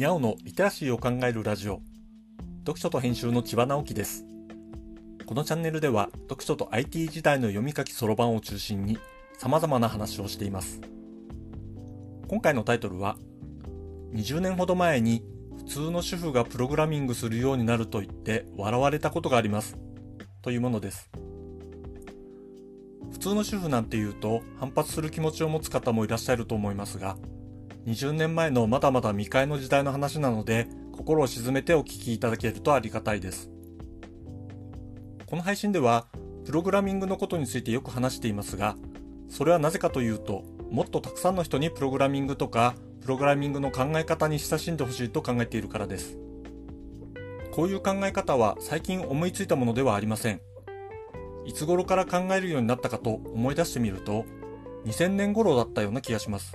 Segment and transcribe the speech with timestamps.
[0.00, 1.82] ミャオのリテラシーを考えるラジオ。
[2.60, 4.24] 読書と編集の千葉直樹です。
[5.26, 8.98] このチャンネルでは読書と IT 時代の読み書きそろばんを中心に
[9.36, 10.80] 様々な話をしています。
[12.28, 13.18] 今回のタイトルは
[14.14, 15.22] 20年ほど前に
[15.58, 19.76] 普通の主婦がプログラミングするようになると言って笑われたことがあります。
[20.40, 21.10] というものです。
[23.12, 27.18] 普通の主婦なんて言うと反発する気持ちを持つ方もいらっしゃると思いますが
[27.86, 33.50] 20年前のまだまだ未開の時代の話なので、心を沈めてお聞きいただけるとありがたいです。
[35.26, 36.06] この配信では、
[36.44, 38.76] プログラミングのことについてよく話していますが、
[39.28, 46.18] それはなぜかというと、もっとたくさんの人にプログラミングとか、プログラミングの考え方に親しんでほしいと考えているからです。
[47.50, 50.40] こういう考え方は最近思いついたものではありません。
[51.46, 54.24] いつ頃から考えるようになったかと思い出してみると、
[54.84, 56.52] 2000年頃だったような気がします。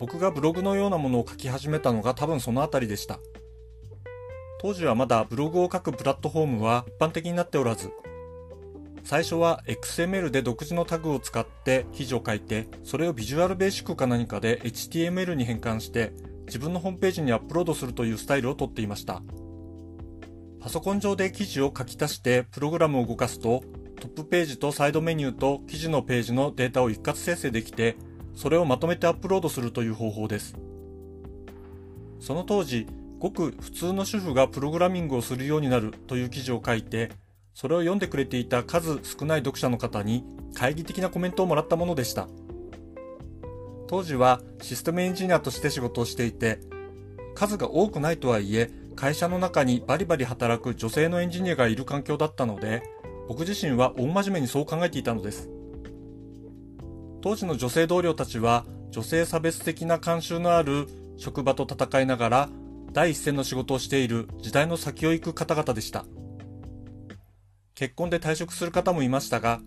[0.00, 3.20] 僕がブログのようなものを書き始めたのが多分そのあたりでした。
[4.62, 7.92] 当時はまだブログを書くプラットフォームは一般的になっておらず、
[9.04, 16.12] 最初は XML で独自のタグを使って記事を書いて、それをビジュアルベーシックか何かで HTML に変換して、
[16.46, 19.22] 自分のホームページにアップロードするというスタイルをとっていました。
[20.60, 23.62] パソコン上で記事を書き足してプログラムを動かすと、
[24.00, 27.96] トップページとサイドメニューと記事のページのデータを一括生成できて、
[28.40, 30.56] それをまとめてアップロードするという方法です。
[32.20, 32.86] その当時、
[33.18, 37.10] ごく普通の主婦がプログラミングをするようになるという記事を書いて、
[37.52, 40.24] それを読んでくれていた数少ない読者の方に
[40.54, 42.28] 懐疑的なコメントをもらったものでした。
[43.88, 46.60] 当時はシステムエンジニアとして仕事をしていて、
[47.34, 52.82] 数が多くないとはいえ、会社の中にバリバリ働く女性のエンジニアがいる環境だったので、
[53.28, 55.50] 僕自身は大真面目にそう考えていたのです。
[57.20, 62.48] 当時の女性同僚たちは女性差別的な慣習のある職場と戦いながら
[62.92, 66.04] 第一線の仕事をしている時代の先を行く方々でした。
[67.74, 69.60] 結婚で退職する方もいましたが、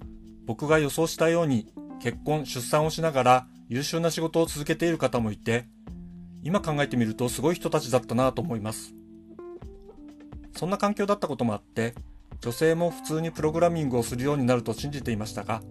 [0.45, 1.71] 僕が予想したように
[2.01, 5.65] 結婚、出産をしながら優秀な仕事を続けている方もいて、
[6.43, 8.93] 今考えてみるとすごい人たちだったなと思います。
[10.55, 11.95] そんな環境だったこともあって、
[12.41, 15.61] 女性も普通にプログラミングをするようになると信じていましたが、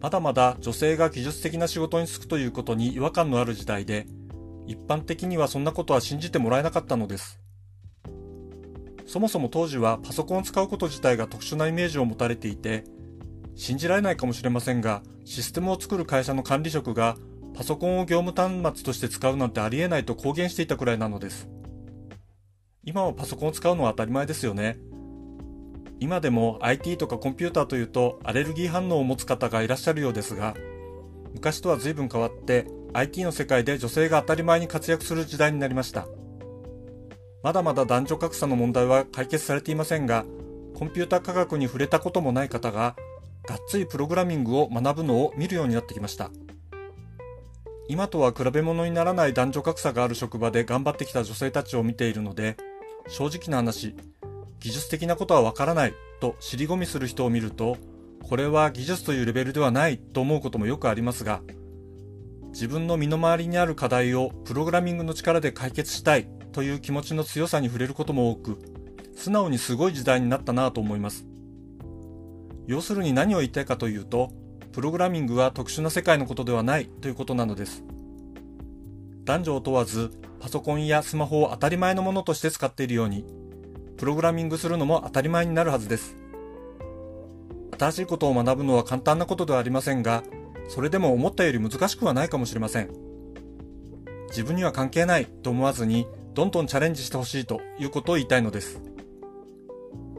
[0.00, 4.06] まだまだ女性が技術的な仕事に就くということに違和感のある時代で、
[4.66, 7.40] 一般的にはそんなことは信じてもらえなかったのです。
[9.06, 12.84] そもそも当時はパソコンを使うこと自体が特殊なイメージを持たれていて、
[13.54, 17.16] 信じられないかもしれませんが、システムを作る会社の管理職が
[17.54, 21.48] パソコンを業務端末として使うなんてありえないと公言していたくらいなのです。
[22.84, 24.78] 今はパソコンを使うのは当たり前ですよね。
[25.98, 30.54] 今でも IT とかコンピューターというとアレルギー反応を持つ方がいらっしゃるようですが、
[31.32, 36.06] 昔とは随分変わって IT の世界で女性が当たり前に活躍する時代になりました。
[37.42, 40.24] まだまだ男女格差の問題は解決されていませんが、
[40.74, 42.96] コンピューター科学に触れたこともない方が、
[43.46, 46.30] がっつりプログラミングを学ぶのを見るようになってきました。
[47.88, 52.56] 今とは比べ物にならない男女格差がある職場で頑張ってきた女性たちを見ているので、
[53.08, 53.94] 正直な話、
[54.60, 57.76] 技術的なことはわからないと尻込みする人を見ると、
[58.22, 61.42] これは技術というレベルではないと思うこともよくありますが、
[62.48, 68.58] 自分の身の回りにある課題をプログラミングの力で解決したいという気持ちの強さに触れることも多く、
[69.14, 71.26] 素直にすごい時代になったなと思います。
[72.66, 74.32] 要するに何を言いたいかというと、
[74.72, 77.84] プログラミングは特殊な世界のことではないということなのです。
[79.24, 83.24] 男女を問わず、パソコンやスマホを当たり前のものとして使っているように、
[83.96, 86.16] プログラミングするのも当たり前になるはずです。
[87.78, 90.22] 新しいことを学ぶのは簡単なことではありませんが、
[90.68, 92.90] それでも思ったより難しくはないかもしれません。
[94.28, 98.80] 自分には関係ないと思わずに、どんどんチャレンジしてほしいということを言いたいのです。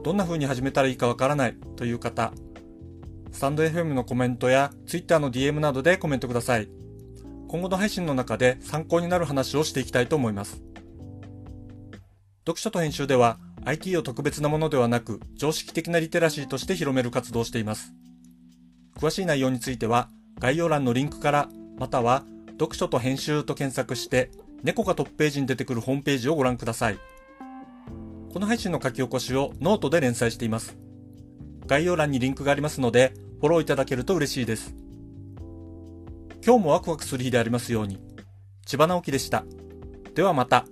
[0.02, 2.32] どんな風に始めたらいいかわからないという方、
[3.30, 6.68] スタンド FM のコメントや Twitter の DM などでコメントください。
[7.48, 10.62] 今後の配信の中で参考になる話をしていきたいと思います。
[12.46, 13.38] 読書と編集では
[13.68, 17.92] IT を特別なものではなく常識的なリテラシーとして広める活動をしています。
[18.96, 24.30] 詳しい内容については概要欄のリンクからまたは読書と編集と検索して
[24.62, 26.98] 猫がトップページに出てくるホームページをご覧ください。
[28.32, 30.78] この配信の書き起こしをノートで連載しています。
[31.66, 34.74] 概要欄にリンクがありますのでフォローいただけると嬉しいです。
[36.42, 38.00] 今日もワクワクする日でありますように。
[38.64, 39.44] 千葉直樹でした。
[40.14, 40.64] ではまた。